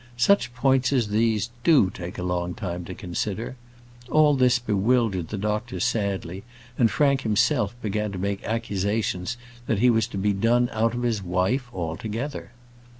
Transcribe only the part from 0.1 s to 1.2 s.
Such points as